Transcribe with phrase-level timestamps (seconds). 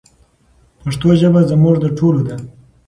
[0.81, 2.35] پښتو ژبه زموږ د ټولو ده.